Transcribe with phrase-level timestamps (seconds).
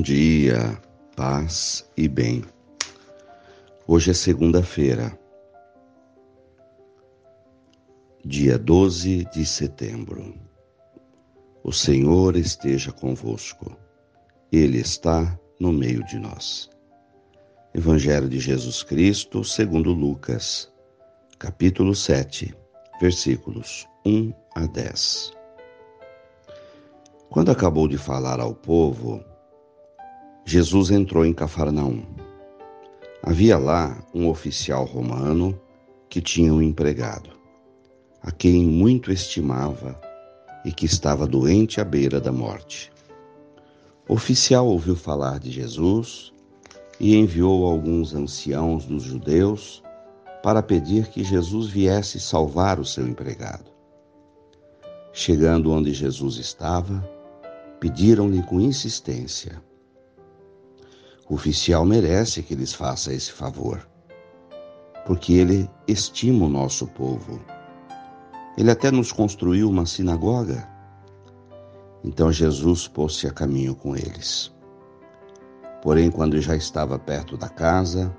[0.00, 0.80] Bom dia,
[1.14, 2.42] paz e bem.
[3.86, 5.12] Hoje é segunda-feira,
[8.24, 10.34] dia 12 de setembro.
[11.62, 13.76] O Senhor esteja convosco,
[14.50, 16.70] Ele está no meio de nós.
[17.74, 20.72] Evangelho de Jesus Cristo, segundo Lucas,
[21.38, 22.54] capítulo 7,
[23.02, 25.32] versículos 1 a 10.
[27.28, 29.22] Quando acabou de falar ao povo,
[30.44, 32.02] Jesus entrou em Cafarnaum.
[33.22, 35.58] Havia lá um oficial romano
[36.08, 37.30] que tinha um empregado,
[38.22, 40.00] a quem muito estimava
[40.64, 42.90] e que estava doente à beira da morte.
[44.08, 46.32] O oficial ouviu falar de Jesus
[46.98, 49.82] e enviou alguns anciãos dos judeus
[50.42, 53.70] para pedir que Jesus viesse salvar o seu empregado.
[55.12, 57.08] Chegando onde Jesus estava,
[57.78, 59.62] pediram-lhe com insistência:
[61.30, 63.88] O oficial merece que lhes faça esse favor,
[65.06, 67.40] porque ele estima o nosso povo.
[68.58, 70.68] Ele até nos construiu uma sinagoga.
[72.04, 74.52] Então Jesus pôs-se a caminho com eles.
[75.80, 78.14] Porém, quando já estava perto da casa,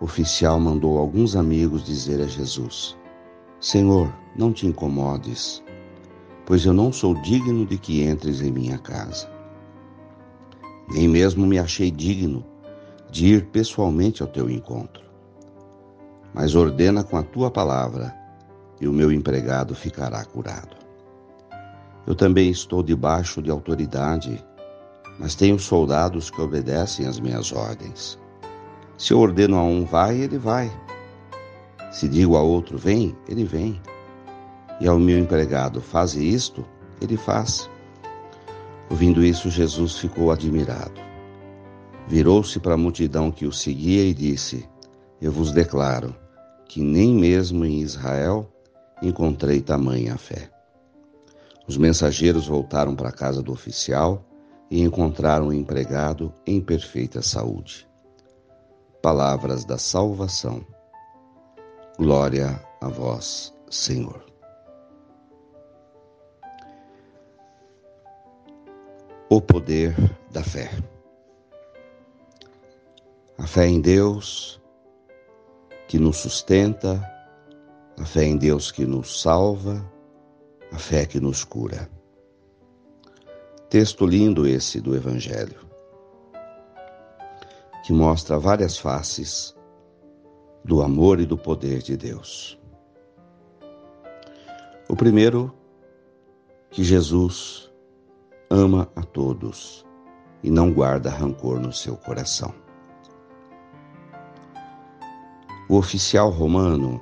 [0.00, 2.96] o oficial mandou alguns amigos dizer a Jesus:
[3.60, 5.62] Senhor, não te incomodes
[6.48, 9.30] pois eu não sou digno de que entres em minha casa.
[10.90, 12.44] Nem mesmo me achei digno
[13.10, 15.02] de ir pessoalmente ao teu encontro.
[16.34, 18.14] Mas ordena com a tua palavra,
[18.80, 20.76] e o meu empregado ficará curado.
[22.06, 24.42] Eu também estou debaixo de autoridade,
[25.18, 28.18] mas tenho soldados que obedecem às minhas ordens.
[28.96, 30.70] Se eu ordeno a um vai, ele vai.
[31.90, 33.80] Se digo a outro vem, ele vem
[34.80, 36.64] e ao meu empregado: Faze isto,
[37.00, 37.68] ele faz.
[38.90, 41.00] Ouvindo isso, Jesus ficou admirado.
[42.06, 44.66] Virou-se para a multidão que o seguia e disse:
[45.20, 46.16] Eu vos declaro
[46.66, 48.50] que nem mesmo em Israel
[49.02, 50.50] encontrei tamanha fé.
[51.66, 54.24] Os mensageiros voltaram para a casa do oficial
[54.70, 57.86] e encontraram o empregado em perfeita saúde.
[59.02, 60.64] Palavras da salvação.
[61.98, 64.27] Glória a vós, Senhor.
[69.30, 69.94] O poder
[70.30, 70.70] da fé.
[73.36, 74.60] A fé em Deus
[75.86, 77.02] que nos sustenta,
[77.98, 79.84] a fé em Deus que nos salva,
[80.72, 81.90] a fé que nos cura.
[83.68, 85.60] Texto lindo esse do Evangelho,
[87.84, 89.54] que mostra várias faces
[90.64, 92.58] do amor e do poder de Deus.
[94.88, 95.54] O primeiro,
[96.70, 97.67] que Jesus
[98.50, 99.84] ama a todos
[100.42, 102.54] e não guarda rancor no seu coração.
[105.68, 107.00] O oficial romano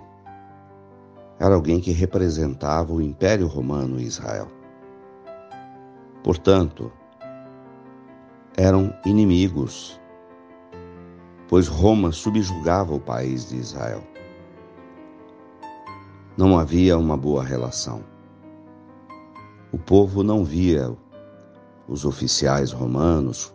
[1.39, 4.49] era alguém que representava o Império Romano em Israel.
[6.25, 6.91] Portanto,
[8.57, 10.01] eram inimigos,
[11.47, 14.03] pois Roma subjugava o país de Israel.
[16.37, 18.03] Não havia uma boa relação.
[19.71, 20.97] O povo não via
[21.89, 23.55] os oficiais romanos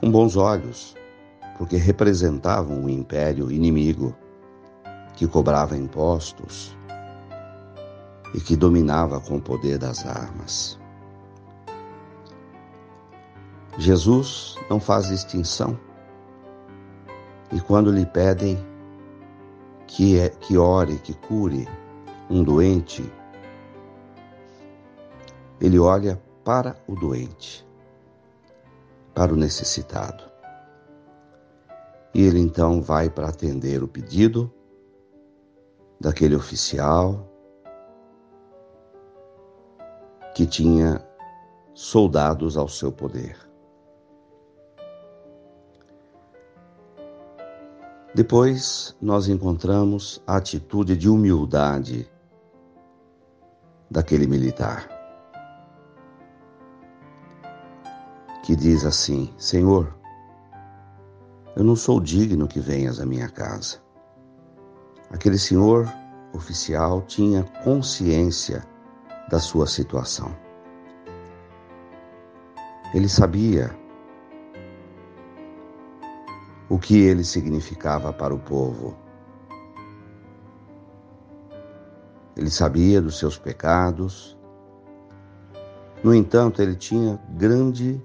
[0.00, 0.96] com bons olhos,
[1.58, 4.16] porque representavam um império inimigo
[5.14, 6.76] que cobrava impostos
[8.34, 10.78] e que dominava com o poder das armas.
[13.76, 15.78] Jesus não faz distinção
[17.52, 18.58] e quando lhe pedem
[19.86, 21.68] que, é, que ore, que cure
[22.28, 23.04] um doente,
[25.60, 27.64] ele olha para o doente,
[29.14, 30.24] para o necessitado.
[32.12, 34.52] E ele então vai para atender o pedido
[36.00, 37.24] daquele oficial
[40.34, 41.00] que tinha
[41.72, 43.38] soldados ao seu poder.
[48.12, 52.10] Depois nós encontramos a atitude de humildade
[53.88, 54.99] daquele militar.
[58.50, 59.96] Que diz assim: Senhor,
[61.54, 63.78] eu não sou digno que venhas à minha casa.
[65.08, 65.88] Aquele senhor
[66.32, 68.66] oficial tinha consciência
[69.30, 70.34] da sua situação.
[72.92, 73.70] Ele sabia
[76.68, 78.96] o que ele significava para o povo.
[82.36, 84.36] Ele sabia dos seus pecados.
[86.02, 88.02] No entanto, ele tinha grande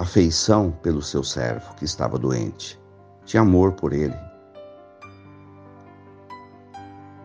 [0.00, 2.80] afeição pelo seu servo que estava doente,
[3.26, 4.16] tinha amor por ele.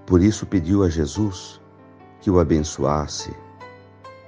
[0.06, 1.62] Por isso pediu a Jesus
[2.20, 3.34] que o abençoasse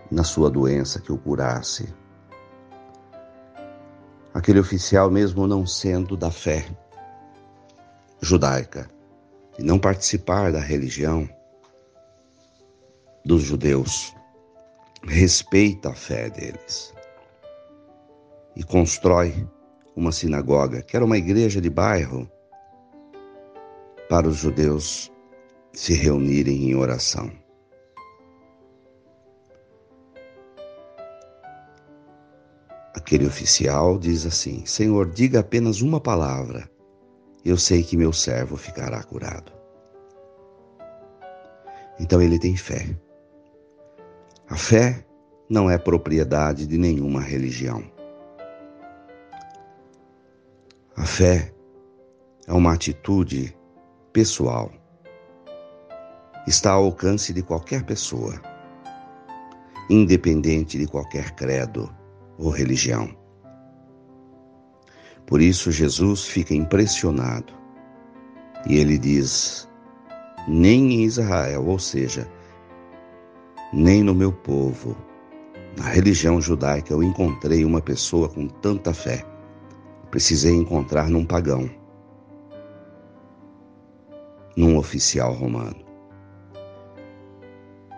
[0.10, 1.94] na sua doença, que o curasse.
[4.34, 6.66] Aquele oficial, mesmo não sendo da fé
[8.22, 8.90] judaica
[9.60, 11.30] e não participar da religião
[13.26, 14.16] dos judeus,
[15.04, 16.96] respeita a fé deles
[18.58, 19.48] e constrói
[19.96, 22.28] uma sinagoga, que era uma igreja de bairro,
[24.10, 25.12] para os judeus
[25.72, 27.32] se reunirem em oração.
[32.96, 36.68] Aquele oficial diz assim: Senhor, diga apenas uma palavra,
[37.46, 39.52] eu sei que meu servo ficará curado.
[42.00, 42.88] Então ele tem fé.
[44.50, 45.06] A fé
[45.48, 47.97] não é propriedade de nenhuma religião.
[50.98, 51.54] A fé
[52.48, 53.56] é uma atitude
[54.12, 54.72] pessoal.
[56.48, 58.42] Está ao alcance de qualquer pessoa,
[59.92, 61.88] independente de qualquer credo
[62.40, 63.16] ou religião.
[65.28, 67.54] Por isso Jesus fica impressionado
[68.68, 69.70] e ele diz:
[70.48, 72.28] nem em Israel, ou seja,
[73.72, 74.98] nem no meu povo,
[75.78, 79.37] na religião judaica, eu encontrei uma pessoa com tanta fé.
[80.10, 81.70] Precisei encontrar num pagão,
[84.56, 85.86] num oficial romano.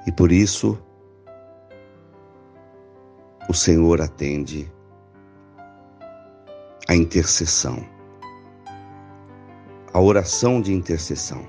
[0.08, 0.78] E por isso
[3.48, 4.72] o Senhor atende
[6.88, 7.86] a intercessão,
[9.94, 11.46] a oração de intercessão,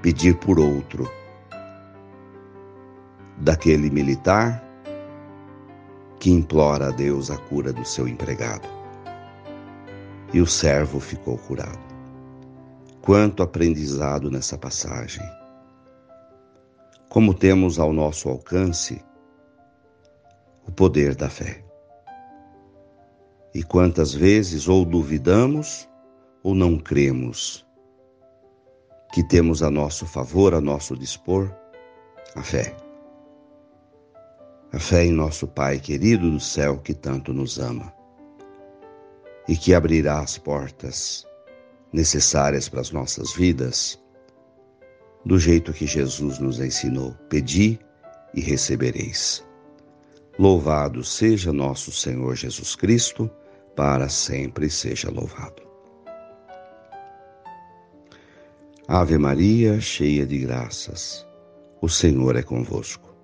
[0.00, 1.10] pedir por outro,
[3.36, 4.64] daquele militar
[6.18, 8.81] que implora a Deus a cura do seu empregado.
[10.32, 11.78] E o servo ficou curado.
[13.02, 15.22] Quanto aprendizado nessa passagem!
[17.10, 19.04] Como temos ao nosso alcance
[20.66, 21.62] o poder da fé.
[23.54, 25.86] E quantas vezes ou duvidamos
[26.42, 27.66] ou não cremos
[29.12, 31.54] que temos a nosso favor, a nosso dispor,
[32.34, 32.74] a fé.
[34.72, 37.92] A fé em nosso Pai querido do céu que tanto nos ama
[39.48, 41.26] e que abrirá as portas
[41.92, 44.00] necessárias para as nossas vidas
[45.24, 47.78] do jeito que Jesus nos ensinou: pedi
[48.34, 49.44] e recebereis.
[50.38, 53.30] Louvado seja nosso Senhor Jesus Cristo,
[53.76, 55.62] para sempre seja louvado.
[58.88, 61.26] Ave Maria, cheia de graças,
[61.80, 63.14] o Senhor é convosco.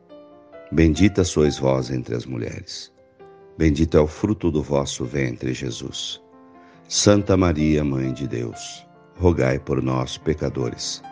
[0.70, 2.92] Bendita sois vós entre as mulheres.
[3.58, 6.22] Bendito é o fruto do vosso ventre, Jesus.
[6.88, 11.02] Santa Maria, Mãe de Deus, rogai por nós, pecadores,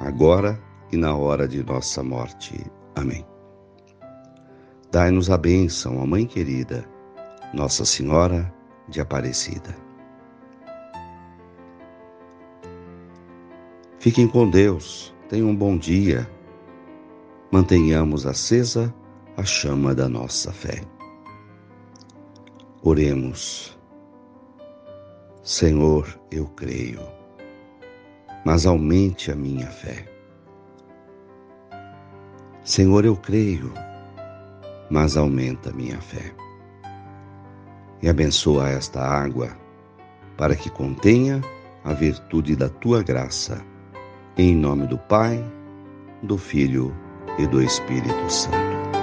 [0.00, 0.62] agora
[0.92, 2.64] e na hora de nossa morte.
[2.94, 3.26] Amém.
[4.92, 6.88] Dai-nos a bênção, a Mãe querida,
[7.52, 8.54] Nossa Senhora
[8.88, 9.76] de Aparecida.
[13.98, 16.30] Fiquem com Deus, tenham um bom dia.
[17.50, 18.94] Mantenhamos acesa
[19.36, 20.80] a chama da nossa fé.
[22.82, 23.78] Oremos.
[25.42, 27.00] Senhor, eu creio,
[28.44, 30.06] mas aumente a minha fé.
[32.64, 33.72] Senhor, eu creio
[34.90, 36.32] mas aumenta minha fé.
[38.02, 39.50] E abençoa esta água,
[40.36, 41.42] para que contenha
[41.84, 43.60] a virtude da tua graça.
[44.36, 45.44] Em nome do Pai,
[46.22, 46.94] do Filho
[47.38, 48.97] e do Espírito Santo.